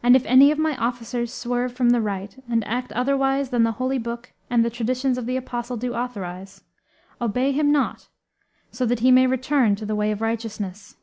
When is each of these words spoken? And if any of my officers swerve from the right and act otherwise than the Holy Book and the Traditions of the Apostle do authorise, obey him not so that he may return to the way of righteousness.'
And 0.00 0.14
if 0.14 0.24
any 0.26 0.52
of 0.52 0.60
my 0.60 0.76
officers 0.76 1.34
swerve 1.34 1.72
from 1.72 1.90
the 1.90 2.00
right 2.00 2.40
and 2.48 2.64
act 2.68 2.92
otherwise 2.92 3.50
than 3.50 3.64
the 3.64 3.72
Holy 3.72 3.98
Book 3.98 4.32
and 4.48 4.64
the 4.64 4.70
Traditions 4.70 5.18
of 5.18 5.26
the 5.26 5.36
Apostle 5.36 5.76
do 5.76 5.92
authorise, 5.92 6.62
obey 7.20 7.50
him 7.50 7.72
not 7.72 8.10
so 8.70 8.86
that 8.86 9.00
he 9.00 9.10
may 9.10 9.26
return 9.26 9.74
to 9.74 9.84
the 9.84 9.96
way 9.96 10.12
of 10.12 10.20
righteousness.' 10.20 10.98